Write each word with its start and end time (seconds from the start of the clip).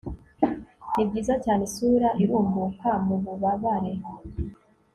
Nibyiza 0.93 1.33
cyane 1.43 1.61
isura 1.67 2.09
irumbuka 2.23 2.89
mububabare 3.05 3.91